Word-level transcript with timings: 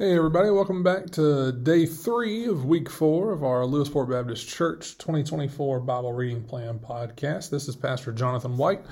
Hey, 0.00 0.16
everybody, 0.16 0.48
welcome 0.48 0.82
back 0.82 1.10
to 1.10 1.52
day 1.52 1.84
three 1.84 2.46
of 2.46 2.64
week 2.64 2.88
four 2.88 3.32
of 3.32 3.44
our 3.44 3.64
Lewisport 3.64 4.08
Baptist 4.08 4.48
Church 4.48 4.96
2024 4.96 5.80
Bible 5.80 6.14
Reading 6.14 6.42
Plan 6.42 6.78
podcast. 6.78 7.50
This 7.50 7.68
is 7.68 7.76
Pastor 7.76 8.10
Jonathan 8.10 8.56
White, 8.56 8.82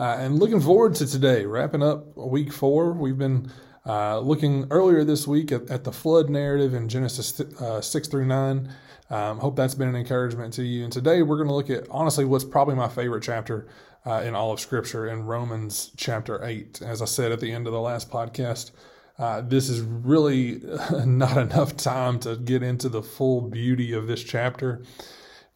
uh, 0.00 0.16
and 0.18 0.40
looking 0.40 0.60
forward 0.60 0.96
to 0.96 1.06
today, 1.06 1.46
wrapping 1.46 1.84
up 1.84 2.16
week 2.16 2.52
four. 2.52 2.92
We've 2.92 3.16
been 3.16 3.52
uh, 3.86 4.18
looking 4.18 4.66
earlier 4.72 5.04
this 5.04 5.28
week 5.28 5.52
at, 5.52 5.70
at, 5.70 5.84
the 5.84 5.92
flood 5.92 6.28
narrative 6.28 6.74
in 6.74 6.88
Genesis 6.88 7.38
uh, 7.38 7.80
6 7.80 8.08
through 8.08 8.26
9. 8.26 8.68
Um, 9.10 9.38
hope 9.38 9.54
that's 9.54 9.76
been 9.76 9.88
an 9.88 9.94
encouragement 9.94 10.54
to 10.54 10.64
you. 10.64 10.82
And 10.82 10.92
today 10.92 11.22
we're 11.22 11.36
going 11.36 11.46
to 11.46 11.54
look 11.54 11.70
at, 11.70 11.88
honestly, 11.88 12.24
what's 12.24 12.44
probably 12.44 12.74
my 12.74 12.88
favorite 12.88 13.22
chapter 13.22 13.68
uh, 14.04 14.22
in 14.26 14.34
all 14.34 14.50
of 14.50 14.58
Scripture 14.58 15.06
in 15.06 15.24
Romans 15.24 15.92
chapter 15.96 16.44
8. 16.44 16.82
As 16.82 17.00
I 17.00 17.04
said 17.04 17.30
at 17.30 17.38
the 17.38 17.52
end 17.52 17.68
of 17.68 17.72
the 17.72 17.80
last 17.80 18.10
podcast, 18.10 18.72
uh, 19.18 19.40
this 19.40 19.68
is 19.68 19.80
really 19.80 20.60
not 21.04 21.36
enough 21.36 21.76
time 21.76 22.18
to 22.20 22.36
get 22.36 22.62
into 22.62 22.88
the 22.88 23.02
full 23.02 23.40
beauty 23.40 23.92
of 23.92 24.06
this 24.06 24.22
chapter. 24.22 24.82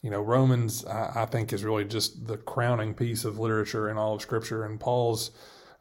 You 0.01 0.09
know, 0.09 0.21
Romans, 0.21 0.85
I, 0.85 1.23
I 1.23 1.25
think, 1.25 1.53
is 1.53 1.63
really 1.63 1.85
just 1.85 2.27
the 2.27 2.37
crowning 2.37 2.93
piece 2.93 3.23
of 3.23 3.39
literature 3.39 3.89
in 3.89 3.97
all 3.97 4.15
of 4.15 4.21
Scripture, 4.21 4.65
and 4.65 4.79
Paul's 4.79 5.31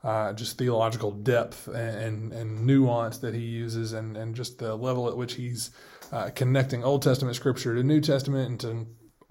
uh, 0.05 0.33
just 0.33 0.59
theological 0.59 1.11
depth 1.11 1.69
and, 1.69 2.33
and 2.33 2.67
nuance 2.67 3.19
that 3.19 3.35
he 3.35 3.41
uses, 3.41 3.93
and, 3.93 4.17
and 4.17 4.35
just 4.35 4.59
the 4.59 4.77
level 4.77 5.09
at 5.09 5.17
which 5.17 5.35
he's 5.35 5.71
uh, 6.13 6.31
connecting 6.35 6.85
Old 6.85 7.03
Testament 7.03 7.35
Scripture 7.35 7.75
to 7.75 7.83
New 7.83 8.01
Testament 8.01 8.49
and 8.49 8.61
to 8.61 8.87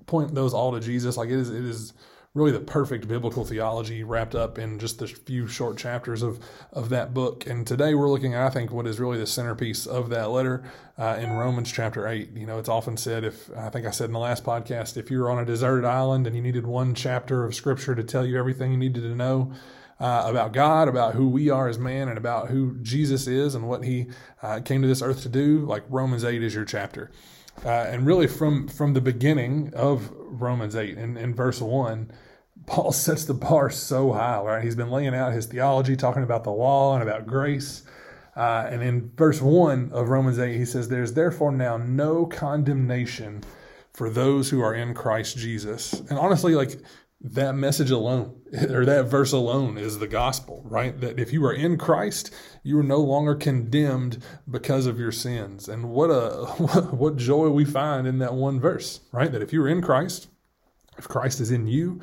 point 0.08 0.36
those 0.36 0.53
all 0.53 0.73
to 0.73 0.80
Jesus. 0.81 1.16
Like 1.16 1.30
it 1.30 1.39
is, 1.39 1.49
it 1.49 1.63
is 1.63 1.94
really 2.34 2.52
the 2.52 2.59
perfect 2.59 3.08
biblical 3.08 3.44
theology 3.44 4.03
wrapped 4.03 4.35
up 4.35 4.58
in 4.58 4.80
just 4.80 4.99
the 4.99 5.08
few 5.08 5.48
short 5.48 5.77
chapters 5.77 6.22
of, 6.22 6.39
of 6.72 6.88
that 6.89 7.13
book. 7.13 7.45
And 7.45 7.67
today 7.67 7.94
we're 7.94 8.09
looking 8.09 8.34
at, 8.34 8.45
I 8.45 8.49
think, 8.49 8.72
what 8.72 8.88
is 8.88 9.02
really 9.02 9.17
the 9.17 9.27
centerpiece 9.27 9.85
of 9.85 10.09
that 10.09 10.30
letter 10.30 10.63
uh, 10.98 11.17
in 11.20 11.31
Romans 11.31 11.72
chapter 11.72 12.08
8. 12.08 12.31
You 12.34 12.45
know, 12.45 12.58
it's 12.58 12.70
often 12.70 12.95
said, 12.95 13.25
if 13.25 13.50
I 13.58 13.70
think 13.70 13.86
I 13.86 13.92
said 13.92 14.05
in 14.05 14.14
the 14.14 14.20
last 14.20 14.45
podcast, 14.45 14.95
if 14.95 15.11
you 15.11 15.20
were 15.20 15.30
on 15.30 15.39
a 15.39 15.45
deserted 15.45 15.86
island 15.86 16.25
and 16.25 16.36
you 16.36 16.42
needed 16.42 16.66
one 16.66 16.95
chapter 16.95 17.44
of 17.44 17.53
scripture 17.53 17.95
to 17.95 18.03
tell 18.03 18.25
you 18.25 18.39
everything 18.39 18.72
you 18.72 18.77
needed 18.77 19.02
to 19.02 19.16
know, 19.16 19.52
uh, 20.02 20.25
about 20.25 20.52
God, 20.52 20.88
about 20.88 21.14
who 21.14 21.30
we 21.30 21.50
are 21.52 21.67
as 21.67 21.77
man, 21.77 22.09
and 22.09 22.17
about 22.17 22.50
who 22.50 22.75
Jesus 22.81 23.27
is 23.27 23.53
and 23.53 23.70
what 23.70 23.83
He 23.83 24.08
uh, 24.42 24.59
came 24.59 24.81
to 24.81 24.88
this 24.88 25.03
earth 25.03 25.22
to 25.22 25.30
do. 25.30 25.59
Like 25.59 25.83
Romans 25.89 26.23
eight 26.23 26.42
is 26.42 26.55
your 26.55 26.66
chapter, 26.66 27.11
uh, 27.64 27.70
and 27.70 28.05
really 28.05 28.25
from 28.25 28.67
from 28.67 28.95
the 28.95 29.02
beginning 29.02 29.72
of 29.75 30.11
Romans 30.17 30.75
eight 30.75 30.98
in, 30.98 31.17
in 31.17 31.36
verse 31.36 31.61
one, 31.61 32.11
Paul 32.66 32.92
sets 32.92 33.26
the 33.26 33.34
bar 33.34 33.70
so 33.70 34.14
high, 34.14 34.42
right? 34.42 34.64
He's 34.64 34.76
been 34.76 34.92
laying 34.92 35.16
out 35.16 35.34
his 35.34 35.45
theology, 35.45 35.95
talking 35.95 36.23
about 36.23 36.44
the 36.44 36.52
law 36.52 36.94
and 36.94 37.04
about 37.04 37.28
grace. 37.28 37.84
Uh, 38.36 38.67
and 38.70 38.81
in 38.81 39.12
verse 39.16 39.42
1 39.42 39.92
of 39.92 40.09
Romans 40.09 40.40
8, 40.40 40.56
he 40.56 40.66
says, 40.66 40.88
There's 40.88 41.14
therefore 41.14 41.52
now 41.52 41.78
no 41.78 42.26
condemnation 42.26 43.44
for 43.94 44.09
those 44.09 44.50
who 44.50 44.62
are 44.62 44.73
in 44.73 44.94
Christ 44.94 45.38
Jesus. 45.38 45.94
And 45.94 46.17
honestly, 46.17 46.56
like 46.56 46.80
that 47.23 47.56
message 47.56 47.92
alone, 47.92 48.42
or 48.70 48.86
that 48.86 49.06
verse 49.06 49.32
alone, 49.32 49.78
is 49.78 50.00
the 50.00 50.08
gospel, 50.08 50.64
right? 50.66 51.00
That 51.00 51.20
if 51.20 51.32
you 51.34 51.45
are 51.45 51.54
in 51.54 51.78
Christ, 51.78 52.34
you 52.64 52.80
are 52.80 52.84
no 52.84 53.00
longer 53.00 53.36
condemned 53.36 54.23
because 54.50 54.86
of 54.86 55.00
your 55.00 55.12
sins. 55.12 55.67
And 55.67 55.92
what 55.92 56.08
a 56.08 56.45
what 56.92 57.17
joy 57.17 57.50
we 57.50 57.66
find 57.66 58.08
in 58.08 58.20
that 58.20 58.34
one 58.34 58.59
verse, 58.59 59.02
right? 59.12 59.32
That 59.32 59.42
if 59.42 59.54
you 59.54 59.62
are 59.62 59.70
in 59.70 59.82
Christ, 59.82 60.30
if 60.98 61.08
Christ 61.08 61.42
is 61.42 61.52
in 61.52 61.67
you, 61.67 62.00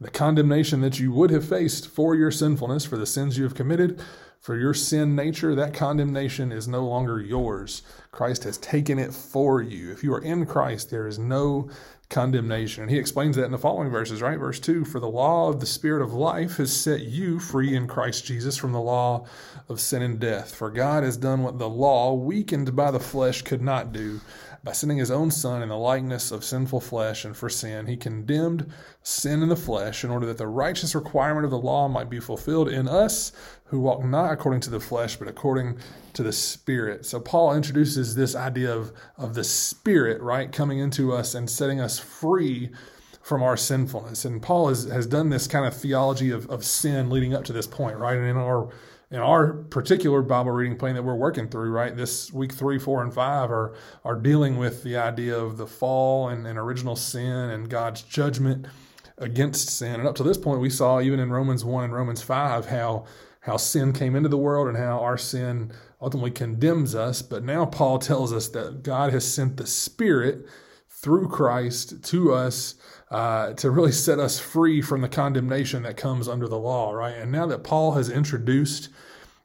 the 0.00 0.10
condemnation 0.10 0.80
that 0.80 1.00
you 1.00 1.12
would 1.12 1.30
have 1.30 1.48
faced 1.48 1.88
for 1.88 2.14
your 2.14 2.30
sinfulness, 2.30 2.84
for 2.84 2.96
the 2.96 3.06
sins 3.06 3.36
you 3.36 3.44
have 3.44 3.54
committed, 3.54 4.00
for 4.40 4.56
your 4.56 4.72
sin 4.72 5.16
nature, 5.16 5.54
that 5.56 5.74
condemnation 5.74 6.52
is 6.52 6.68
no 6.68 6.86
longer 6.86 7.20
yours. 7.20 7.82
Christ 8.12 8.44
has 8.44 8.56
taken 8.58 8.98
it 8.98 9.12
for 9.12 9.60
you. 9.60 9.90
If 9.90 10.04
you 10.04 10.14
are 10.14 10.22
in 10.22 10.46
Christ, 10.46 10.90
there 10.90 11.08
is 11.08 11.18
no 11.18 11.68
condemnation. 12.08 12.84
And 12.84 12.90
he 12.90 12.98
explains 12.98 13.36
that 13.36 13.44
in 13.44 13.50
the 13.50 13.58
following 13.58 13.90
verses, 13.90 14.22
right? 14.22 14.38
Verse 14.38 14.60
2 14.60 14.84
For 14.84 15.00
the 15.00 15.08
law 15.08 15.48
of 15.48 15.60
the 15.60 15.66
Spirit 15.66 16.02
of 16.02 16.14
life 16.14 16.56
has 16.56 16.74
set 16.74 17.00
you 17.02 17.38
free 17.38 17.74
in 17.74 17.86
Christ 17.86 18.24
Jesus 18.24 18.56
from 18.56 18.72
the 18.72 18.80
law 18.80 19.26
of 19.68 19.80
sin 19.80 20.02
and 20.02 20.18
death. 20.18 20.54
For 20.54 20.70
God 20.70 21.02
has 21.02 21.16
done 21.16 21.42
what 21.42 21.58
the 21.58 21.68
law, 21.68 22.14
weakened 22.14 22.74
by 22.74 22.90
the 22.90 23.00
flesh, 23.00 23.42
could 23.42 23.60
not 23.60 23.92
do 23.92 24.20
by 24.64 24.72
sending 24.72 24.98
his 24.98 25.10
own 25.10 25.30
Son 25.30 25.62
in 25.62 25.68
the 25.68 25.76
likeness 25.76 26.30
of 26.30 26.44
sinful 26.44 26.80
flesh, 26.80 27.24
and 27.24 27.36
for 27.36 27.48
sin, 27.48 27.86
he 27.86 27.96
condemned 27.96 28.70
sin 29.02 29.42
in 29.42 29.48
the 29.48 29.56
flesh 29.56 30.04
in 30.04 30.10
order 30.10 30.26
that 30.26 30.38
the 30.38 30.46
righteous 30.46 30.94
requirement 30.94 31.44
of 31.44 31.50
the 31.50 31.58
law 31.58 31.88
might 31.88 32.10
be 32.10 32.20
fulfilled 32.20 32.68
in 32.68 32.88
us 32.88 33.32
who 33.66 33.80
walk 33.80 34.04
not 34.04 34.32
according 34.32 34.60
to 34.60 34.70
the 34.70 34.80
flesh, 34.80 35.16
but 35.16 35.28
according 35.28 35.78
to 36.14 36.22
the 36.22 36.32
Spirit. 36.32 37.06
So 37.06 37.20
Paul 37.20 37.54
introduces 37.54 38.14
this 38.14 38.34
idea 38.34 38.74
of, 38.74 38.92
of 39.16 39.34
the 39.34 39.44
Spirit, 39.44 40.20
right, 40.20 40.50
coming 40.50 40.78
into 40.78 41.12
us 41.12 41.34
and 41.34 41.48
setting 41.48 41.80
us 41.80 41.98
free 41.98 42.70
from 43.22 43.42
our 43.42 43.58
sinfulness. 43.58 44.24
And 44.24 44.40
Paul 44.40 44.68
has, 44.68 44.84
has 44.84 45.06
done 45.06 45.28
this 45.28 45.46
kind 45.46 45.66
of 45.66 45.76
theology 45.76 46.30
of, 46.30 46.48
of 46.48 46.64
sin 46.64 47.10
leading 47.10 47.34
up 47.34 47.44
to 47.44 47.52
this 47.52 47.66
point, 47.66 47.98
right? 47.98 48.16
And 48.16 48.26
in 48.26 48.36
our 48.38 48.70
in 49.10 49.20
our 49.20 49.52
particular 49.52 50.20
Bible 50.20 50.50
reading 50.50 50.76
plan 50.76 50.94
that 50.94 51.02
we're 51.02 51.14
working 51.14 51.48
through, 51.48 51.70
right, 51.70 51.96
this 51.96 52.32
week 52.32 52.52
three, 52.52 52.78
four, 52.78 53.02
and 53.02 53.12
five 53.12 53.50
are 53.50 53.74
are 54.04 54.16
dealing 54.16 54.58
with 54.58 54.82
the 54.82 54.96
idea 54.96 55.36
of 55.36 55.56
the 55.56 55.66
fall 55.66 56.28
and, 56.28 56.46
and 56.46 56.58
original 56.58 56.96
sin 56.96 57.50
and 57.50 57.70
God's 57.70 58.02
judgment 58.02 58.66
against 59.16 59.70
sin. 59.70 59.94
And 59.94 60.06
up 60.06 60.14
to 60.16 60.22
this 60.22 60.38
point, 60.38 60.60
we 60.60 60.70
saw 60.70 61.00
even 61.00 61.20
in 61.20 61.30
Romans 61.30 61.64
one 61.64 61.84
and 61.84 61.92
Romans 61.92 62.22
five 62.22 62.66
how 62.66 63.06
how 63.40 63.56
sin 63.56 63.92
came 63.92 64.14
into 64.14 64.28
the 64.28 64.36
world 64.36 64.68
and 64.68 64.76
how 64.76 64.98
our 64.98 65.16
sin 65.16 65.72
ultimately 66.02 66.30
condemns 66.30 66.94
us. 66.94 67.22
But 67.22 67.44
now 67.44 67.64
Paul 67.64 67.98
tells 67.98 68.32
us 68.32 68.48
that 68.48 68.82
God 68.82 69.12
has 69.12 69.26
sent 69.26 69.56
the 69.56 69.66
Spirit 69.66 70.46
through 71.00 71.28
Christ 71.28 72.02
to 72.04 72.32
us 72.32 72.74
uh, 73.10 73.52
to 73.54 73.70
really 73.70 73.92
set 73.92 74.18
us 74.18 74.38
free 74.38 74.82
from 74.82 75.00
the 75.00 75.08
condemnation 75.08 75.82
that 75.84 75.96
comes 75.96 76.28
under 76.28 76.48
the 76.48 76.58
law, 76.58 76.92
right? 76.92 77.16
And 77.16 77.30
now 77.30 77.46
that 77.46 77.64
Paul 77.64 77.92
has 77.92 78.10
introduced 78.10 78.88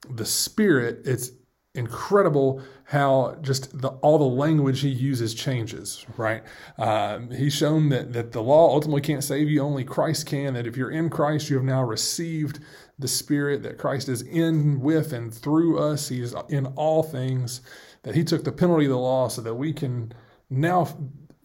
the 0.09 0.25
Spirit, 0.25 1.01
it's 1.05 1.31
incredible 1.75 2.61
how 2.85 3.37
just 3.41 3.81
the, 3.81 3.89
all 3.89 4.17
the 4.17 4.23
language 4.23 4.81
he 4.81 4.89
uses 4.89 5.33
changes, 5.33 6.05
right? 6.17 6.43
Um, 6.77 7.31
he's 7.31 7.53
shown 7.53 7.89
that, 7.89 8.13
that 8.13 8.31
the 8.31 8.43
law 8.43 8.69
ultimately 8.69 9.01
can't 9.01 9.23
save 9.23 9.49
you, 9.49 9.61
only 9.61 9.83
Christ 9.83 10.25
can, 10.25 10.53
that 10.55 10.67
if 10.67 10.75
you're 10.75 10.91
in 10.91 11.09
Christ, 11.09 11.49
you 11.49 11.55
have 11.55 11.65
now 11.65 11.83
received 11.83 12.59
the 12.99 13.07
Spirit, 13.07 13.63
that 13.63 13.77
Christ 13.77 14.09
is 14.09 14.21
in 14.23 14.81
with 14.81 15.13
and 15.13 15.33
through 15.33 15.79
us. 15.79 16.09
He 16.09 16.21
is 16.21 16.35
in 16.49 16.67
all 16.75 17.01
things, 17.01 17.61
that 18.03 18.15
he 18.15 18.23
took 18.23 18.43
the 18.43 18.51
penalty 18.51 18.85
of 18.85 18.91
the 18.91 18.97
law 18.97 19.27
so 19.27 19.41
that 19.41 19.55
we 19.55 19.73
can 19.73 20.13
now 20.49 20.87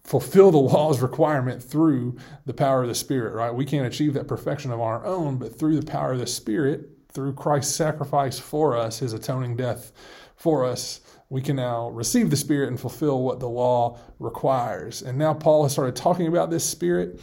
fulfill 0.09 0.51
the 0.51 0.57
law's 0.57 1.01
requirement 1.01 1.63
through 1.63 2.17
the 2.47 2.55
power 2.55 2.81
of 2.81 2.89
the 2.89 2.95
Spirit, 2.95 3.35
right? 3.35 3.55
We 3.55 3.67
can't 3.67 3.87
achieve 3.87 4.15
that 4.15 4.27
perfection 4.27 4.71
of 4.71 4.81
our 4.81 5.05
own, 5.05 5.37
but 5.37 5.59
through 5.59 5.79
the 5.79 5.85
power 5.85 6.13
of 6.13 6.19
the 6.19 6.27
Spirit, 6.27 6.89
through 7.13 7.35
Christ's 7.35 7.75
sacrifice 7.75 8.39
for 8.39 8.75
us, 8.75 9.01
his 9.01 9.13
atoning 9.13 9.57
death 9.57 9.93
for 10.35 10.65
us, 10.65 11.03
we 11.29 11.43
can 11.43 11.57
now 11.57 11.91
receive 11.91 12.31
the 12.31 12.37
Spirit 12.37 12.69
and 12.69 12.81
fulfill 12.81 13.23
what 13.23 13.39
the 13.39 13.51
law 13.51 13.99
requires. 14.19 15.03
And 15.03 15.19
now 15.19 15.35
Paul 15.35 15.65
has 15.65 15.73
started 15.73 15.95
talking 15.95 16.27
about 16.27 16.49
this 16.49 16.65
Spirit. 16.65 17.21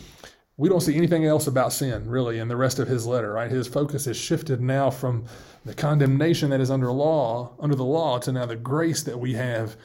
We 0.58 0.70
don't 0.70 0.82
see 0.82 0.96
anything 0.96 1.26
else 1.26 1.48
about 1.48 1.74
sin, 1.74 2.08
really, 2.08 2.38
in 2.38 2.50
the 2.50 2.56
rest 2.56 2.78
of 2.78 2.88
his 2.88 3.08
letter, 3.08 3.34
right? 3.34 3.50
His 3.50 3.68
focus 3.68 4.06
has 4.06 4.16
shifted 4.16 4.62
now 4.62 4.92
from 4.92 5.26
the 5.66 5.74
condemnation 5.74 6.52
that 6.52 6.62
is 6.62 6.70
under 6.70 6.92
law, 6.92 7.56
under 7.60 7.76
the 7.76 7.84
law, 7.84 8.20
to 8.20 8.32
now 8.32 8.46
the 8.46 8.56
grace 8.56 9.02
that 9.02 9.20
we 9.20 9.34
have 9.34 9.76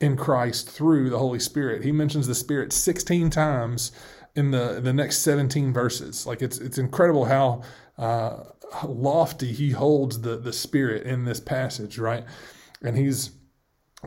in 0.00 0.16
Christ 0.16 0.68
through 0.68 1.10
the 1.10 1.18
Holy 1.18 1.40
Spirit. 1.40 1.84
He 1.84 1.92
mentions 1.92 2.26
the 2.26 2.34
Spirit 2.34 2.72
16 2.72 3.30
times 3.30 3.92
in 4.34 4.50
the 4.50 4.80
the 4.80 4.92
next 4.92 5.18
17 5.18 5.72
verses. 5.72 6.26
Like 6.26 6.42
it's 6.42 6.58
it's 6.58 6.78
incredible 6.78 7.24
how 7.24 7.62
uh, 7.96 8.44
lofty 8.86 9.52
he 9.52 9.70
holds 9.70 10.20
the 10.20 10.36
the 10.36 10.52
Spirit 10.52 11.06
in 11.06 11.24
this 11.24 11.40
passage, 11.40 11.98
right? 11.98 12.24
And 12.82 12.96
he's 12.96 13.32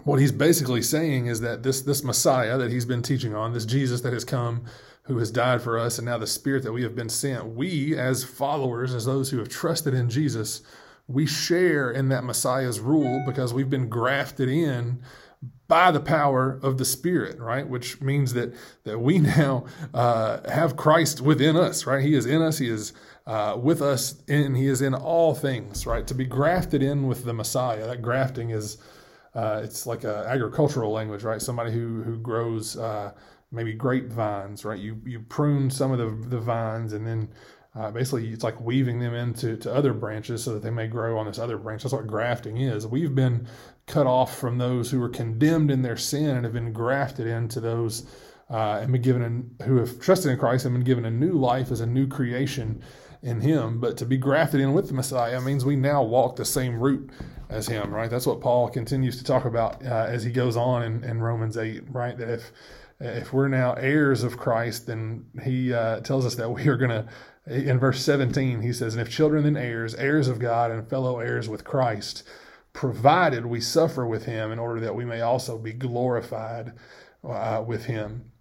what 0.05 0.19
he's 0.21 0.31
basically 0.31 0.81
saying 0.81 1.25
is 1.27 1.41
that 1.41 1.63
this 1.63 1.81
this 1.81 2.03
Messiah 2.03 2.57
that 2.57 2.71
he's 2.71 2.85
been 2.85 3.01
teaching 3.01 3.35
on, 3.35 3.53
this 3.53 3.65
Jesus 3.65 4.01
that 4.01 4.13
has 4.13 4.23
come, 4.23 4.63
who 5.03 5.17
has 5.17 5.31
died 5.31 5.61
for 5.61 5.77
us, 5.77 5.97
and 5.97 6.05
now 6.05 6.17
the 6.17 6.27
Spirit 6.27 6.63
that 6.63 6.71
we 6.71 6.83
have 6.83 6.95
been 6.95 7.09
sent, 7.09 7.55
we 7.55 7.97
as 7.97 8.23
followers, 8.23 8.93
as 8.93 9.05
those 9.05 9.29
who 9.29 9.39
have 9.39 9.49
trusted 9.49 9.93
in 9.93 10.09
Jesus, 10.09 10.61
we 11.07 11.25
share 11.25 11.91
in 11.91 12.07
that 12.07 12.23
Messiah's 12.23 12.79
rule 12.79 13.21
because 13.25 13.53
we've 13.53 13.69
been 13.69 13.89
grafted 13.89 14.47
in 14.47 15.01
by 15.67 15.89
the 15.91 15.99
power 16.01 16.59
of 16.61 16.77
the 16.77 16.85
Spirit, 16.85 17.39
right? 17.39 17.67
Which 17.67 18.01
means 18.01 18.33
that 18.33 18.53
that 18.83 18.99
we 18.99 19.19
now 19.19 19.65
uh, 19.93 20.49
have 20.49 20.75
Christ 20.75 21.21
within 21.21 21.55
us, 21.55 21.85
right? 21.85 22.03
He 22.03 22.13
is 22.13 22.25
in 22.25 22.41
us. 22.41 22.57
He 22.57 22.69
is 22.69 22.93
uh, 23.25 23.57
with 23.61 23.81
us, 23.81 24.21
and 24.27 24.57
He 24.57 24.67
is 24.67 24.81
in 24.81 24.93
all 24.93 25.33
things, 25.33 25.85
right? 25.85 26.05
To 26.07 26.13
be 26.13 26.25
grafted 26.25 26.83
in 26.83 27.07
with 27.07 27.23
the 27.23 27.33
Messiah. 27.33 27.87
That 27.87 28.01
grafting 28.01 28.49
is 28.49 28.77
uh, 29.33 29.61
it's 29.63 29.85
like 29.87 30.03
a 30.03 30.25
agricultural 30.27 30.91
language, 30.91 31.23
right? 31.23 31.41
Somebody 31.41 31.71
who 31.71 32.03
who 32.03 32.17
grows 32.17 32.77
uh, 32.77 33.13
maybe 33.51 33.73
grapevines, 33.73 34.65
right? 34.65 34.79
You 34.79 35.01
you 35.05 35.21
prune 35.21 35.69
some 35.69 35.91
of 35.91 35.99
the 35.99 36.27
the 36.29 36.39
vines, 36.39 36.93
and 36.93 37.07
then 37.07 37.29
uh, 37.73 37.89
basically, 37.89 38.29
it's 38.29 38.43
like 38.43 38.59
weaving 38.59 38.99
them 38.99 39.13
into 39.13 39.55
to 39.55 39.73
other 39.73 39.93
branches 39.93 40.43
so 40.43 40.53
that 40.53 40.61
they 40.61 40.69
may 40.69 40.87
grow 40.87 41.17
on 41.17 41.25
this 41.25 41.39
other 41.39 41.57
branch. 41.57 41.83
That's 41.83 41.93
what 41.93 42.05
grafting 42.05 42.57
is. 42.57 42.85
We've 42.85 43.15
been 43.15 43.47
cut 43.87 44.07
off 44.07 44.37
from 44.37 44.57
those 44.57 44.91
who 44.91 44.99
were 44.99 45.09
condemned 45.09 45.71
in 45.71 45.81
their 45.81 45.95
sin 45.95 46.29
and 46.31 46.43
have 46.43 46.53
been 46.53 46.73
grafted 46.73 47.27
into 47.27 47.61
those 47.61 48.05
uh, 48.49 48.79
and 48.81 48.91
been 48.91 49.01
given 49.01 49.55
a, 49.59 49.63
who 49.63 49.77
have 49.77 50.01
trusted 50.01 50.31
in 50.31 50.37
Christ 50.37 50.65
and 50.65 50.75
been 50.75 50.83
given 50.83 51.05
a 51.05 51.11
new 51.11 51.33
life 51.33 51.71
as 51.71 51.79
a 51.79 51.85
new 51.85 52.07
creation 52.07 52.81
in 53.21 53.39
Him. 53.39 53.79
But 53.79 53.95
to 53.97 54.05
be 54.05 54.17
grafted 54.17 54.59
in 54.59 54.73
with 54.73 54.89
the 54.89 54.93
Messiah 54.93 55.39
means 55.39 55.63
we 55.63 55.77
now 55.77 56.03
walk 56.03 56.35
the 56.35 56.43
same 56.43 56.77
route 56.77 57.09
as 57.47 57.67
Him, 57.67 57.93
right? 57.93 58.09
That's 58.09 58.27
what 58.27 58.41
Paul 58.41 58.69
continues 58.69 59.17
to 59.19 59.23
talk 59.23 59.45
about 59.45 59.81
uh, 59.85 60.07
as 60.09 60.23
he 60.25 60.31
goes 60.31 60.57
on 60.57 60.83
in, 60.83 61.03
in 61.05 61.21
Romans 61.21 61.57
8, 61.57 61.83
right? 61.89 62.17
That 62.17 62.29
if 62.29 62.51
if 63.01 63.33
we're 63.33 63.47
now 63.47 63.73
heirs 63.73 64.23
of 64.23 64.37
Christ, 64.37 64.85
then 64.85 65.25
he 65.43 65.73
uh, 65.73 66.01
tells 66.01 66.25
us 66.25 66.35
that 66.35 66.49
we 66.49 66.67
are 66.67 66.77
going 66.77 66.91
to, 66.91 67.07
in 67.47 67.79
verse 67.79 68.03
17, 68.03 68.61
he 68.61 68.73
says, 68.73 68.93
And 68.93 69.01
if 69.01 69.09
children, 69.09 69.43
then 69.43 69.57
heirs, 69.57 69.95
heirs 69.95 70.27
of 70.27 70.39
God, 70.39 70.71
and 70.71 70.87
fellow 70.87 71.19
heirs 71.19 71.49
with 71.49 71.63
Christ, 71.63 72.23
provided 72.73 73.45
we 73.45 73.59
suffer 73.59 74.05
with 74.05 74.25
him 74.25 74.51
in 74.51 74.59
order 74.59 74.79
that 74.81 74.95
we 74.95 75.05
may 75.05 75.21
also 75.21 75.57
be 75.57 75.73
glorified 75.73 76.73
uh, 77.23 77.63
with 77.65 77.85
him. 77.85 78.31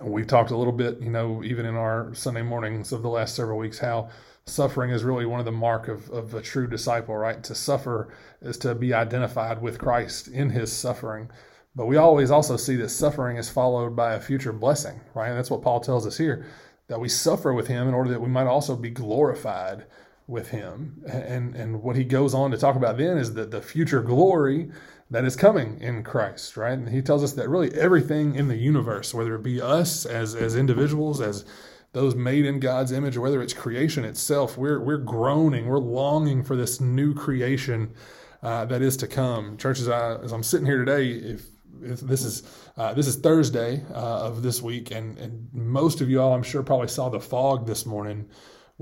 We've 0.00 0.26
talked 0.26 0.50
a 0.50 0.56
little 0.56 0.72
bit, 0.72 1.00
you 1.00 1.10
know, 1.10 1.44
even 1.44 1.66
in 1.66 1.76
our 1.76 2.14
Sunday 2.14 2.42
mornings 2.42 2.92
of 2.92 3.02
the 3.02 3.08
last 3.08 3.36
several 3.36 3.58
weeks, 3.58 3.78
how 3.78 4.08
suffering 4.46 4.90
is 4.90 5.04
really 5.04 5.26
one 5.26 5.38
of 5.38 5.46
the 5.46 5.52
mark 5.52 5.88
of, 5.88 6.08
of 6.10 6.34
a 6.34 6.40
true 6.40 6.66
disciple, 6.66 7.14
right? 7.14 7.44
To 7.44 7.54
suffer 7.54 8.14
is 8.40 8.56
to 8.58 8.74
be 8.74 8.94
identified 8.94 9.60
with 9.60 9.78
Christ 9.78 10.28
in 10.28 10.48
his 10.48 10.72
suffering. 10.72 11.30
But 11.74 11.86
we 11.86 11.96
always 11.98 12.30
also 12.30 12.56
see 12.56 12.76
that 12.76 12.88
suffering 12.88 13.36
is 13.36 13.50
followed 13.50 13.94
by 13.94 14.14
a 14.14 14.20
future 14.20 14.52
blessing, 14.52 15.00
right? 15.14 15.28
And 15.28 15.38
that's 15.38 15.50
what 15.50 15.62
Paul 15.62 15.80
tells 15.80 16.06
us 16.06 16.16
here 16.16 16.46
that 16.92 17.00
we 17.00 17.08
suffer 17.08 17.54
with 17.54 17.68
him 17.68 17.88
in 17.88 17.94
order 17.94 18.10
that 18.10 18.20
we 18.20 18.28
might 18.28 18.46
also 18.46 18.76
be 18.76 18.90
glorified 18.90 19.86
with 20.26 20.50
him. 20.50 21.02
And, 21.10 21.54
and 21.54 21.82
what 21.82 21.96
he 21.96 22.04
goes 22.04 22.34
on 22.34 22.50
to 22.50 22.58
talk 22.58 22.76
about 22.76 22.98
then 22.98 23.16
is 23.16 23.32
that 23.32 23.50
the 23.50 23.62
future 23.62 24.02
glory 24.02 24.70
that 25.10 25.24
is 25.24 25.34
coming 25.34 25.80
in 25.80 26.02
Christ, 26.02 26.54
right? 26.54 26.74
And 26.74 26.90
he 26.90 27.00
tells 27.00 27.24
us 27.24 27.32
that 27.32 27.48
really 27.48 27.72
everything 27.72 28.34
in 28.34 28.48
the 28.48 28.58
universe, 28.58 29.14
whether 29.14 29.34
it 29.34 29.42
be 29.42 29.58
us 29.58 30.04
as, 30.04 30.34
as 30.34 30.54
individuals, 30.54 31.22
as 31.22 31.46
those 31.94 32.14
made 32.14 32.44
in 32.44 32.60
God's 32.60 32.92
image, 32.92 33.16
whether 33.16 33.40
it's 33.40 33.54
creation 33.54 34.04
itself, 34.04 34.58
we're, 34.58 34.78
we're 34.78 34.98
groaning, 34.98 35.68
we're 35.68 35.78
longing 35.78 36.44
for 36.44 36.56
this 36.56 36.78
new 36.78 37.14
creation 37.14 37.94
uh, 38.42 38.66
that 38.66 38.82
is 38.82 38.98
to 38.98 39.06
come. 39.06 39.56
Churches, 39.56 39.88
I, 39.88 40.16
as 40.16 40.30
I'm 40.30 40.42
sitting 40.42 40.66
here 40.66 40.84
today, 40.84 41.08
if, 41.08 41.40
if 41.40 41.51
this 41.82 42.24
is 42.24 42.42
uh, 42.76 42.94
this 42.94 43.06
is 43.06 43.16
Thursday 43.16 43.84
uh, 43.90 44.26
of 44.26 44.42
this 44.42 44.62
week, 44.62 44.90
and, 44.90 45.18
and 45.18 45.48
most 45.52 46.00
of 46.00 46.08
you 46.08 46.20
all, 46.20 46.34
I'm 46.34 46.42
sure, 46.42 46.62
probably 46.62 46.88
saw 46.88 47.08
the 47.08 47.20
fog 47.20 47.66
this 47.66 47.84
morning 47.84 48.28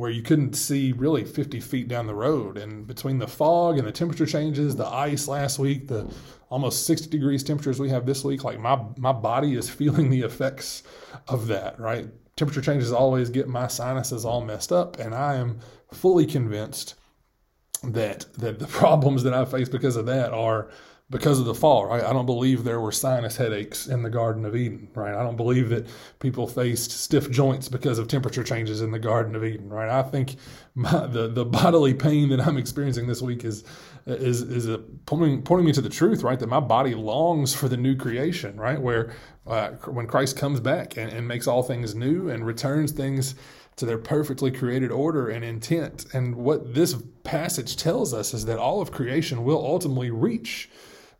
where 0.01 0.11
you 0.11 0.23
couldn't 0.23 0.55
see 0.55 0.93
really 0.93 1.25
50 1.25 1.61
feet 1.61 1.87
down 1.87 2.07
the 2.07 2.15
road. 2.15 2.57
And 2.57 2.87
between 2.87 3.19
the 3.19 3.27
fog 3.27 3.77
and 3.77 3.87
the 3.87 3.93
temperature 3.93 4.25
changes, 4.25 4.75
the 4.75 4.87
ice 4.87 5.29
last 5.29 5.59
week, 5.59 5.89
the 5.89 6.11
almost 6.49 6.87
60 6.87 7.11
degrees 7.11 7.45
temperatures 7.45 7.79
we 7.79 7.91
have 7.91 8.07
this 8.07 8.25
week, 8.25 8.43
like 8.43 8.59
my, 8.59 8.81
my 8.97 9.13
body 9.13 9.55
is 9.55 9.69
feeling 9.81 10.09
the 10.09 10.23
effects 10.23 10.85
of 11.29 11.49
that, 11.49 11.79
right? 11.79 12.09
Temperature 12.37 12.63
changes 12.63 12.93
always 12.93 13.29
get 13.29 13.47
my 13.47 13.67
sinuses 13.67 14.25
all 14.25 14.43
messed 14.43 14.73
up. 14.73 14.99
And 14.99 15.15
I 15.15 15.35
am 15.35 15.59
fully 15.93 16.25
convinced 16.25 16.95
that, 17.83 18.25
that 18.39 18.59
the 18.59 18.67
problems 18.69 19.23
that 19.25 19.35
I 19.35 19.45
face 19.45 19.69
because 19.69 19.97
of 19.97 20.07
that 20.07 20.33
are 20.33 20.71
because 21.11 21.41
of 21.41 21.45
the 21.45 21.55
fall, 21.55 21.87
right? 21.87 22.05
I 22.05 22.13
don't 22.13 22.27
believe 22.27 22.63
there 22.63 22.81
were 22.81 22.93
sinus 22.93 23.37
headaches 23.37 23.89
in 23.89 24.03
the 24.03 24.11
Garden 24.11 24.45
of 24.45 24.55
Eden, 24.55 24.89
right? 24.95 25.13
I 25.13 25.25
don't 25.25 25.37
believe 25.37 25.69
that 25.71 25.89
people 26.21 26.47
faced 26.47 26.93
stiff 26.93 27.29
joints 27.31 27.69
because 27.69 27.99
of 27.99 28.07
temperature 28.07 28.45
changes 28.45 28.81
in 28.81 28.93
the 28.93 28.99
Garden 28.99 29.35
of 29.35 29.45
Eden, 29.45 29.69
right? 29.69 29.91
I 29.91 30.03
think 30.05 30.37
my, 30.75 31.07
the 31.07 31.27
the 31.29 31.45
bodily 31.45 31.95
pain 31.95 32.29
that 32.29 32.41
I'm 32.41 32.57
experiencing 32.57 33.09
this 33.09 33.21
week 33.21 33.45
is 33.45 33.65
is 34.07 34.43
is 34.43 34.69
a, 34.69 34.79
pointing 34.79 35.43
pointing 35.43 35.67
me 35.67 35.73
to 35.73 35.81
the 35.81 35.89
truth, 35.89 36.23
right? 36.23 36.39
That 36.39 36.49
my 36.49 36.61
body 36.61 36.95
longs 36.95 37.55
for 37.55 37.69
the 37.69 37.77
new 37.77 37.97
creation, 37.97 38.57
right? 38.57 38.81
Where 38.81 39.13
uh, 39.49 39.71
when 39.87 40.07
Christ 40.07 40.37
comes 40.37 40.61
back 40.61 40.97
and, 40.97 41.13
and 41.13 41.27
makes 41.27 41.49
all 41.49 41.65
things 41.65 41.95
new 41.95 42.29
and 42.29 42.47
returns 42.47 42.93
things 42.93 43.35
to 43.77 43.87
their 43.87 43.99
perfectly 43.99 44.51
created 44.51 44.93
order 44.93 45.29
and 45.29 45.45
intent. 45.45 46.07
And 46.13 46.37
what 46.37 46.75
this 46.75 47.03
passage 47.25 47.77
tells 47.77 48.13
us 48.13 48.35
is 48.35 48.45
that 48.45 48.59
all 48.59 48.81
of 48.81 48.93
creation 48.93 49.43
will 49.43 49.65
ultimately 49.65 50.11
reach 50.11 50.69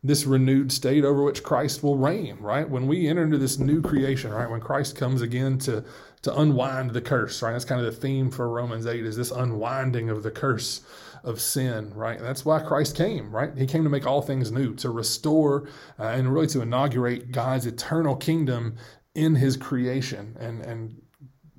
this 0.03 0.25
renewed 0.25 0.71
state 0.71 1.05
over 1.05 1.23
which 1.23 1.43
Christ 1.43 1.83
will 1.83 1.97
reign, 1.97 2.37
right? 2.39 2.67
When 2.67 2.87
we 2.87 3.07
enter 3.07 3.23
into 3.23 3.37
this 3.37 3.59
new 3.59 3.81
creation, 3.81 4.31
right? 4.31 4.49
When 4.49 4.59
Christ 4.61 4.95
comes 4.95 5.21
again 5.21 5.57
to 5.59 5.83
to 6.23 6.37
unwind 6.37 6.91
the 6.91 7.01
curse, 7.01 7.41
right? 7.41 7.51
That's 7.51 7.65
kind 7.65 7.83
of 7.83 7.85
the 7.85 7.99
theme 7.99 8.29
for 8.29 8.47
Romans 8.47 8.85
8 8.85 9.03
is 9.05 9.17
this 9.17 9.31
unwinding 9.31 10.09
of 10.09 10.21
the 10.21 10.29
curse 10.29 10.81
of 11.23 11.41
sin, 11.41 11.91
right? 11.95 12.19
that's 12.19 12.45
why 12.45 12.59
Christ 12.59 12.95
came, 12.95 13.31
right? 13.31 13.55
He 13.57 13.65
came 13.65 13.83
to 13.83 13.89
make 13.89 14.05
all 14.05 14.21
things 14.21 14.51
new, 14.51 14.75
to 14.75 14.89
restore 14.89 15.67
uh, 15.99 16.03
and 16.03 16.31
really 16.31 16.47
to 16.47 16.61
inaugurate 16.61 17.31
God's 17.31 17.65
eternal 17.65 18.15
kingdom 18.15 18.77
in 19.15 19.35
his 19.35 19.57
creation. 19.57 20.37
And 20.39 20.61
and 20.61 21.01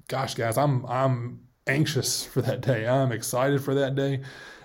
gosh, 0.09 0.35
guys, 0.35 0.59
I'm 0.59 0.85
I'm 0.87 1.41
anxious 1.67 2.25
for 2.25 2.43
that 2.43 2.61
day. 2.61 2.87
I'm 2.89 3.13
excited 3.13 3.63
for 3.63 3.75
that 3.75 3.95
day. 3.95 4.21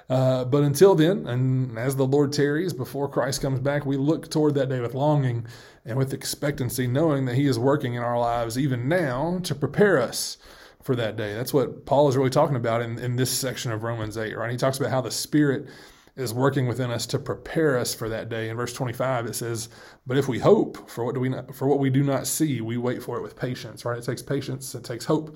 Uh, 0.10 0.46
but 0.46 0.64
until 0.64 0.96
then, 0.96 1.28
and 1.28 1.78
as 1.78 1.96
the 1.96 2.06
Lord 2.06 2.32
tarries 2.32 2.74
before 2.74 3.10
Christ 3.10 3.42
comes 3.42 3.60
back, 3.60 3.86
we 3.86 3.98
look 3.98 4.30
toward 4.30 4.56
that 4.56 4.70
day 4.70 4.80
with 4.80 4.94
longing 4.94 5.46
and 5.86 5.98
with 5.98 6.14
expectancy, 6.14 6.88
knowing 6.88 7.26
that 7.26 7.36
He 7.36 7.46
is 7.46 7.60
working 7.60 7.96
in 7.96 8.04
our 8.04 8.18
lives 8.18 8.58
even 8.58 8.88
now 8.88 9.40
to 9.44 9.54
prepare 9.54 10.02
us 10.02 10.38
for 10.82 10.96
that 10.96 11.18
day. 11.18 11.34
That's 11.34 11.54
what 11.54 11.86
Paul 11.86 12.08
is 12.08 12.16
really 12.16 12.30
talking 12.30 12.56
about 12.56 12.82
in, 12.82 12.98
in 13.00 13.18
this 13.18 13.30
section 13.30 13.74
of 13.74 13.84
Romans 13.84 14.18
8, 14.18 14.38
right? 14.38 14.52
He 14.52 14.58
talks 14.58 14.80
about 14.80 14.92
how 14.92 15.02
the 15.02 15.12
Spirit 15.12 15.68
is 16.16 16.34
working 16.34 16.68
within 16.68 16.90
us 16.90 17.06
to 17.08 17.20
prepare 17.20 17.78
us 17.78 17.94
for 17.94 18.08
that 18.10 18.30
day. 18.30 18.50
In 18.50 18.56
verse 18.56 18.74
25, 18.74 19.28
it 19.28 19.36
says, 19.36 19.70
"But 20.08 20.18
if 20.18 20.28
we 20.28 20.40
hope 20.40 20.90
for 20.90 21.04
what 21.04 21.14
do 21.14 21.22
we 21.22 21.30
not, 21.30 21.54
for 21.54 21.68
what 21.68 21.80
we 21.80 21.90
do 21.90 22.04
not 22.04 22.26
see, 22.26 22.62
we 22.62 22.78
wait 22.78 23.04
for 23.04 23.18
it 23.18 23.22
with 23.22 23.36
patience." 23.36 23.86
Right? 23.86 24.00
It 24.00 24.06
takes 24.06 24.24
patience. 24.24 24.74
It 24.74 24.84
takes 24.84 25.06
hope, 25.06 25.36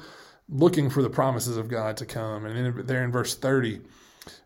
looking 0.50 0.90
for 0.90 1.04
the 1.04 1.10
promises 1.10 1.58
of 1.58 1.68
God 1.68 1.98
to 1.98 2.06
come. 2.06 2.46
And 2.46 2.56
then 2.56 2.86
there 2.88 3.04
in 3.04 3.12
verse 3.12 3.36
30, 3.36 3.82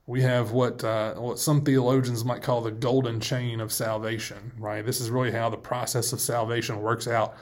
we 0.08 0.22
have 0.22 0.52
what 0.52 0.84
uh, 0.84 1.16
what 1.16 1.40
some 1.40 1.62
theologians 1.62 2.24
might 2.24 2.42
call 2.44 2.62
the 2.62 2.72
golden 2.72 3.20
chain 3.20 3.60
of 3.60 3.72
salvation. 3.72 4.52
Right, 4.58 4.86
this 4.86 5.02
is 5.02 5.10
really 5.10 5.32
how 5.32 5.50
the 5.50 5.58
process 5.58 6.14
of 6.14 6.20
salvation 6.20 6.82
works 6.82 7.08
out 7.08 7.36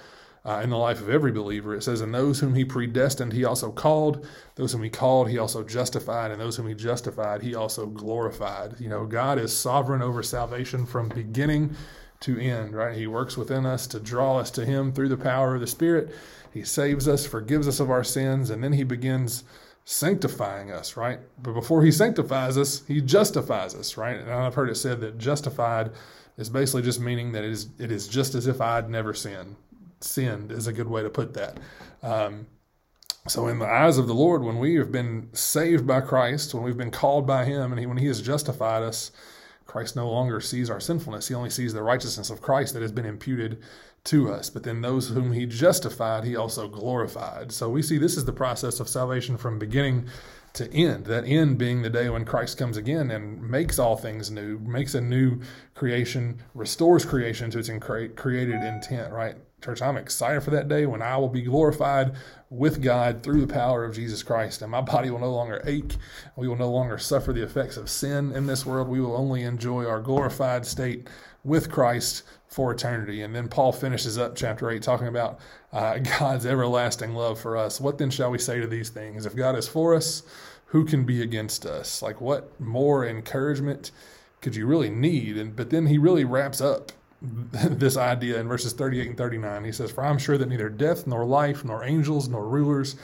uh, 0.45 0.61
in 0.63 0.69
the 0.69 0.77
life 0.77 1.01
of 1.01 1.09
every 1.09 1.31
believer. 1.31 1.75
It 1.75 1.83
says, 1.83 2.01
"And 2.01 2.13
those 2.13 2.39
whom 2.39 2.55
He 2.55 2.65
predestined, 2.65 3.33
He 3.33 3.43
also 3.43 3.71
called; 3.71 4.25
those 4.55 4.71
whom 4.71 4.83
He 4.83 4.89
called, 4.89 5.29
He 5.29 5.37
also 5.37 5.63
justified; 5.63 6.31
and 6.31 6.39
those 6.39 6.55
whom 6.55 6.67
He 6.67 6.73
justified, 6.73 7.41
He 7.41 7.53
also 7.53 7.85
glorified." 7.85 8.79
You 8.79 8.89
know, 8.89 9.05
God 9.05 9.39
is 9.39 9.55
sovereign 9.55 10.01
over 10.01 10.23
salvation 10.23 10.85
from 10.85 11.09
beginning 11.09 11.75
to 12.21 12.39
end. 12.39 12.75
Right, 12.75 12.95
He 12.95 13.07
works 13.07 13.35
within 13.35 13.65
us 13.65 13.87
to 13.87 13.99
draw 13.99 14.37
us 14.37 14.51
to 14.51 14.65
Him 14.65 14.93
through 14.93 15.09
the 15.09 15.17
power 15.17 15.55
of 15.55 15.61
the 15.61 15.67
Spirit. 15.67 16.15
He 16.53 16.63
saves 16.63 17.07
us, 17.07 17.25
forgives 17.25 17.67
us 17.67 17.79
of 17.79 17.89
our 17.89 18.03
sins, 18.03 18.49
and 18.49 18.63
then 18.63 18.73
He 18.73 18.83
begins 18.83 19.43
sanctifying 19.85 20.71
us, 20.71 20.95
right? 20.95 21.19
But 21.41 21.53
before 21.53 21.83
he 21.83 21.91
sanctifies 21.91 22.57
us, 22.57 22.83
he 22.87 23.01
justifies 23.01 23.75
us, 23.75 23.97
right? 23.97 24.17
And 24.17 24.29
I've 24.31 24.55
heard 24.55 24.69
it 24.69 24.75
said 24.75 25.01
that 25.01 25.17
justified 25.17 25.91
is 26.37 26.49
basically 26.49 26.81
just 26.81 26.99
meaning 26.99 27.31
that 27.33 27.43
it 27.43 27.51
is 27.51 27.67
it 27.79 27.91
is 27.91 28.07
just 28.07 28.35
as 28.35 28.47
if 28.47 28.61
I'd 28.61 28.89
never 28.89 29.13
sinned. 29.13 29.55
Sinned 29.99 30.51
is 30.51 30.67
a 30.67 30.73
good 30.73 30.87
way 30.87 31.03
to 31.03 31.09
put 31.09 31.33
that. 31.33 31.59
Um, 32.01 32.47
so, 33.27 33.47
in 33.47 33.59
the 33.59 33.67
eyes 33.67 33.97
of 33.97 34.07
the 34.07 34.13
Lord, 34.13 34.43
when 34.43 34.59
we 34.59 34.75
have 34.75 34.91
been 34.91 35.29
saved 35.31 35.87
by 35.87 36.01
Christ, 36.01 36.53
when 36.53 36.63
we've 36.63 36.77
been 36.77 36.91
called 36.91 37.25
by 37.25 37.45
Him, 37.45 37.71
and 37.71 37.79
he, 37.79 37.85
when 37.85 37.97
He 37.97 38.07
has 38.07 38.21
justified 38.21 38.83
us, 38.83 39.11
Christ 39.65 39.95
no 39.95 40.09
longer 40.09 40.41
sees 40.41 40.69
our 40.69 40.79
sinfulness. 40.79 41.27
He 41.27 41.33
only 41.33 41.49
sees 41.49 41.73
the 41.73 41.83
righteousness 41.83 42.29
of 42.29 42.41
Christ 42.41 42.73
that 42.73 42.81
has 42.81 42.91
been 42.91 43.05
imputed 43.05 43.61
to 44.05 44.31
us. 44.31 44.49
But 44.49 44.63
then 44.63 44.81
those 44.81 45.09
whom 45.09 45.31
he 45.31 45.45
justified, 45.45 46.23
he 46.23 46.35
also 46.35 46.67
glorified. 46.67 47.51
So 47.51 47.69
we 47.69 47.81
see 47.81 47.97
this 47.97 48.17
is 48.17 48.25
the 48.25 48.33
process 48.33 48.79
of 48.79 48.89
salvation 48.89 49.37
from 49.37 49.59
beginning 49.59 50.07
to 50.53 50.71
end. 50.73 51.05
That 51.05 51.25
end 51.25 51.57
being 51.57 51.81
the 51.81 51.89
day 51.89 52.09
when 52.09 52.25
Christ 52.25 52.57
comes 52.57 52.77
again 52.77 53.11
and 53.11 53.41
makes 53.41 53.79
all 53.79 53.95
things 53.95 54.29
new, 54.29 54.59
makes 54.59 54.93
a 54.93 55.01
new 55.01 55.39
creation, 55.73 56.41
restores 56.53 57.05
creation 57.05 57.49
to 57.51 57.59
its 57.59 57.69
created 58.15 58.63
intent, 58.63 59.11
right? 59.11 59.35
Church, 59.63 59.81
I'm 59.81 59.97
excited 59.97 60.43
for 60.43 60.51
that 60.51 60.67
day 60.67 60.85
when 60.85 61.01
I 61.01 61.15
will 61.15 61.29
be 61.29 61.41
glorified 61.41 62.13
with 62.49 62.81
God 62.81 63.23
through 63.23 63.45
the 63.45 63.53
power 63.53 63.85
of 63.85 63.95
Jesus 63.95 64.21
Christ. 64.21 64.61
And 64.61 64.69
my 64.69 64.81
body 64.81 65.09
will 65.09 65.19
no 65.19 65.33
longer 65.33 65.61
ache. 65.65 65.95
We 66.35 66.47
will 66.47 66.57
no 66.57 66.69
longer 66.69 66.97
suffer 66.97 67.31
the 67.31 67.43
effects 67.43 67.77
of 67.77 67.89
sin 67.89 68.33
in 68.33 68.45
this 68.45 68.65
world. 68.65 68.89
We 68.89 68.99
will 68.99 69.15
only 69.15 69.43
enjoy 69.43 69.85
our 69.85 70.01
glorified 70.01 70.65
state 70.65 71.07
with 71.45 71.71
Christ 71.71 72.23
for 72.47 72.73
eternity. 72.73 73.21
And 73.21 73.33
then 73.33 73.47
Paul 73.47 73.71
finishes 73.71 74.17
up 74.17 74.35
chapter 74.35 74.69
8 74.69 74.81
talking 74.81 75.07
about 75.07 75.39
uh, 75.71 75.97
God's 76.19 76.45
everlasting 76.45 77.13
love 77.13 77.39
for 77.39 77.55
us. 77.55 77.79
What 77.79 77.97
then 77.97 78.11
shall 78.11 78.31
we 78.31 78.39
say 78.39 78.59
to 78.59 78.67
these 78.67 78.89
things? 78.89 79.25
If 79.25 79.35
God 79.35 79.57
is 79.57 79.67
for 79.67 79.95
us, 79.95 80.23
who 80.67 80.83
can 80.83 81.05
be 81.05 81.21
against 81.21 81.65
us? 81.65 82.01
Like, 82.01 82.19
what 82.19 82.59
more 82.59 83.07
encouragement 83.07 83.91
could 84.41 84.55
you 84.55 84.65
really 84.65 84.89
need? 84.89 85.37
And 85.37 85.55
but 85.55 85.69
then 85.69 85.87
he 85.87 85.97
really 85.97 86.25
wraps 86.25 86.59
up 86.59 86.91
this 87.53 87.95
idea 87.95 88.39
in 88.39 88.47
verses 88.47 88.73
38 88.73 89.07
and 89.07 89.17
39. 89.17 89.63
He 89.63 89.71
says, 89.71 89.91
For 89.91 90.03
I'm 90.03 90.17
sure 90.17 90.37
that 90.37 90.49
neither 90.49 90.69
death, 90.69 91.07
nor 91.07 91.25
life, 91.25 91.63
nor 91.63 91.83
angels, 91.83 92.27
nor 92.27 92.47
rulers, 92.47 92.95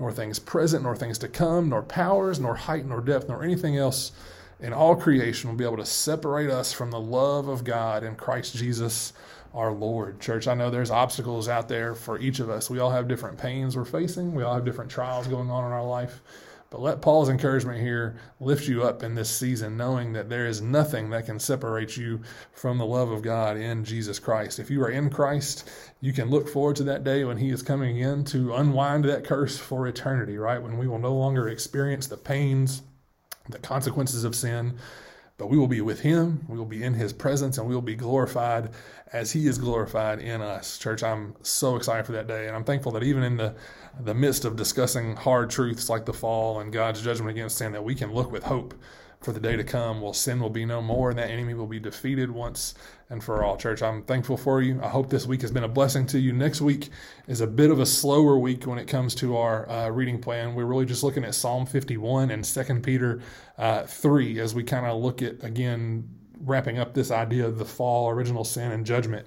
nor 0.00 0.12
things 0.12 0.38
present, 0.38 0.82
nor 0.82 0.96
things 0.96 1.18
to 1.18 1.28
come, 1.28 1.68
nor 1.68 1.82
powers, 1.82 2.40
nor 2.40 2.54
height, 2.54 2.86
nor 2.86 3.00
depth, 3.00 3.28
nor 3.28 3.42
anything 3.42 3.76
else 3.76 4.12
in 4.60 4.72
all 4.72 4.96
creation 4.96 5.48
will 5.48 5.56
be 5.56 5.64
able 5.64 5.76
to 5.76 5.86
separate 5.86 6.50
us 6.50 6.72
from 6.72 6.90
the 6.90 7.00
love 7.00 7.46
of 7.46 7.62
God 7.62 8.02
in 8.02 8.16
Christ 8.16 8.56
Jesus 8.56 9.12
our 9.54 9.72
Lord. 9.72 10.20
Church, 10.20 10.46
I 10.48 10.54
know 10.54 10.70
there's 10.70 10.90
obstacles 10.90 11.48
out 11.48 11.68
there 11.68 11.94
for 11.94 12.18
each 12.18 12.40
of 12.40 12.50
us. 12.50 12.68
We 12.68 12.80
all 12.80 12.90
have 12.90 13.08
different 13.08 13.38
pains 13.38 13.76
we're 13.76 13.84
facing, 13.84 14.34
we 14.34 14.42
all 14.42 14.54
have 14.54 14.64
different 14.64 14.90
trials 14.90 15.26
going 15.28 15.50
on 15.50 15.64
in 15.64 15.72
our 15.72 15.84
life. 15.84 16.20
But 16.70 16.82
let 16.82 17.00
Paul's 17.00 17.30
encouragement 17.30 17.80
here 17.80 18.16
lift 18.40 18.68
you 18.68 18.82
up 18.82 19.02
in 19.02 19.14
this 19.14 19.30
season, 19.30 19.78
knowing 19.78 20.12
that 20.12 20.28
there 20.28 20.46
is 20.46 20.60
nothing 20.60 21.08
that 21.10 21.24
can 21.24 21.38
separate 21.38 21.96
you 21.96 22.20
from 22.52 22.76
the 22.76 22.84
love 22.84 23.10
of 23.10 23.22
God 23.22 23.56
in 23.56 23.84
Jesus 23.84 24.18
Christ. 24.18 24.58
If 24.58 24.70
you 24.70 24.82
are 24.82 24.90
in 24.90 25.08
Christ, 25.08 25.70
you 26.02 26.12
can 26.12 26.28
look 26.28 26.46
forward 26.46 26.76
to 26.76 26.84
that 26.84 27.04
day 27.04 27.24
when 27.24 27.38
He 27.38 27.48
is 27.48 27.62
coming 27.62 27.98
in 27.98 28.24
to 28.26 28.54
unwind 28.54 29.06
that 29.06 29.24
curse 29.24 29.56
for 29.56 29.86
eternity, 29.86 30.36
right? 30.36 30.62
When 30.62 30.76
we 30.76 30.86
will 30.86 30.98
no 30.98 31.14
longer 31.14 31.48
experience 31.48 32.06
the 32.06 32.18
pains, 32.18 32.82
the 33.48 33.58
consequences 33.58 34.24
of 34.24 34.36
sin, 34.36 34.76
but 35.38 35.48
we 35.48 35.56
will 35.56 35.68
be 35.68 35.80
with 35.80 36.00
him. 36.00 36.44
We 36.48 36.58
will 36.58 36.66
be 36.66 36.82
in 36.82 36.94
his 36.94 37.12
presence 37.12 37.58
and 37.58 37.68
we 37.68 37.74
will 37.74 37.80
be 37.80 37.94
glorified 37.94 38.70
as 39.12 39.32
he 39.32 39.46
is 39.46 39.56
glorified 39.56 40.18
in 40.18 40.42
us. 40.42 40.76
Church, 40.78 41.02
I'm 41.02 41.34
so 41.42 41.76
excited 41.76 42.04
for 42.04 42.12
that 42.12 42.26
day. 42.26 42.48
And 42.48 42.56
I'm 42.56 42.64
thankful 42.64 42.92
that 42.92 43.04
even 43.04 43.22
in 43.22 43.36
the, 43.36 43.54
the 44.00 44.14
midst 44.14 44.44
of 44.44 44.56
discussing 44.56 45.14
hard 45.14 45.48
truths 45.48 45.88
like 45.88 46.04
the 46.04 46.12
fall 46.12 46.60
and 46.60 46.72
God's 46.72 47.00
judgment 47.00 47.30
against 47.30 47.56
sin, 47.56 47.72
that 47.72 47.84
we 47.84 47.94
can 47.94 48.12
look 48.12 48.32
with 48.32 48.42
hope 48.42 48.74
for 49.20 49.32
the 49.32 49.40
day 49.40 49.56
to 49.56 49.64
come. 49.64 50.00
Well, 50.00 50.12
sin 50.12 50.40
will 50.40 50.50
be 50.50 50.64
no 50.64 50.80
more, 50.80 51.10
and 51.10 51.18
that 51.18 51.30
enemy 51.30 51.54
will 51.54 51.66
be 51.66 51.80
defeated 51.80 52.30
once 52.30 52.74
and 53.10 53.22
for 53.22 53.42
all. 53.42 53.56
Church, 53.56 53.82
I'm 53.82 54.02
thankful 54.02 54.36
for 54.36 54.62
you. 54.62 54.80
I 54.82 54.88
hope 54.88 55.10
this 55.10 55.26
week 55.26 55.42
has 55.42 55.50
been 55.50 55.64
a 55.64 55.68
blessing 55.68 56.06
to 56.08 56.18
you. 56.18 56.32
Next 56.32 56.60
week 56.60 56.90
is 57.26 57.40
a 57.40 57.46
bit 57.46 57.70
of 57.70 57.80
a 57.80 57.86
slower 57.86 58.38
week 58.38 58.66
when 58.66 58.78
it 58.78 58.86
comes 58.86 59.14
to 59.16 59.36
our 59.36 59.68
uh, 59.68 59.88
reading 59.90 60.20
plan. 60.20 60.54
We're 60.54 60.66
really 60.66 60.86
just 60.86 61.02
looking 61.02 61.24
at 61.24 61.34
Psalm 61.34 61.66
51 61.66 62.30
and 62.30 62.44
2 62.44 62.80
Peter 62.80 63.20
uh, 63.56 63.84
3 63.84 64.40
as 64.40 64.54
we 64.54 64.62
kind 64.62 64.86
of 64.86 65.00
look 65.02 65.22
at, 65.22 65.42
again, 65.42 66.08
wrapping 66.40 66.78
up 66.78 66.94
this 66.94 67.10
idea 67.10 67.46
of 67.46 67.58
the 67.58 67.64
fall, 67.64 68.10
original 68.10 68.44
sin, 68.44 68.70
and 68.72 68.86
judgment. 68.86 69.26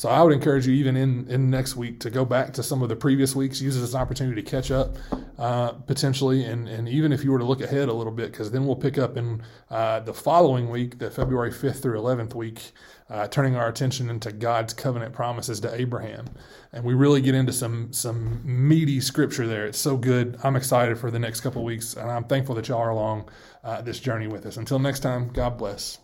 So 0.00 0.08
I 0.08 0.22
would 0.22 0.32
encourage 0.32 0.66
you, 0.66 0.72
even 0.72 0.96
in, 0.96 1.28
in 1.28 1.50
next 1.50 1.76
week, 1.76 2.00
to 2.00 2.08
go 2.08 2.24
back 2.24 2.54
to 2.54 2.62
some 2.62 2.80
of 2.80 2.88
the 2.88 2.96
previous 2.96 3.36
weeks, 3.36 3.60
use 3.60 3.76
it 3.76 3.82
as 3.82 3.92
an 3.92 4.00
opportunity 4.00 4.40
to 4.40 4.50
catch 4.50 4.70
up 4.70 4.96
uh, 5.38 5.72
potentially, 5.72 6.42
and, 6.42 6.66
and 6.70 6.88
even 6.88 7.12
if 7.12 7.22
you 7.22 7.30
were 7.30 7.38
to 7.38 7.44
look 7.44 7.60
ahead 7.60 7.90
a 7.90 7.92
little 7.92 8.10
bit, 8.10 8.30
because 8.30 8.50
then 8.50 8.64
we'll 8.64 8.76
pick 8.76 8.96
up 8.96 9.18
in 9.18 9.42
uh, 9.68 10.00
the 10.00 10.14
following 10.14 10.70
week, 10.70 11.00
the 11.00 11.10
February 11.10 11.50
5th 11.50 11.82
through 11.82 12.00
11th 12.00 12.34
week, 12.34 12.72
uh, 13.10 13.28
turning 13.28 13.56
our 13.56 13.68
attention 13.68 14.08
into 14.08 14.32
God's 14.32 14.72
covenant 14.72 15.12
promises 15.12 15.60
to 15.60 15.74
Abraham. 15.78 16.24
And 16.72 16.82
we 16.82 16.94
really 16.94 17.20
get 17.20 17.34
into 17.34 17.52
some 17.52 17.92
some 17.92 18.40
meaty 18.42 19.02
scripture 19.02 19.46
there. 19.46 19.66
It's 19.66 19.78
so 19.78 19.98
good. 19.98 20.38
I'm 20.42 20.56
excited 20.56 20.96
for 20.96 21.10
the 21.10 21.18
next 21.18 21.42
couple 21.42 21.62
weeks, 21.62 21.92
and 21.92 22.10
I'm 22.10 22.24
thankful 22.24 22.54
that 22.54 22.68
y'all 22.68 22.78
are 22.78 22.88
along 22.88 23.28
uh, 23.62 23.82
this 23.82 24.00
journey 24.00 24.28
with 24.28 24.46
us. 24.46 24.56
Until 24.56 24.78
next 24.78 25.00
time, 25.00 25.28
God 25.28 25.58
bless. 25.58 25.98